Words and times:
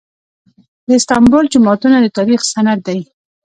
د 0.87 0.89
استانبول 0.99 1.45
جوماتونه 1.53 1.97
د 2.01 2.07
تاریخ 2.17 2.39
سند 2.53 2.79
دي. 2.87 2.99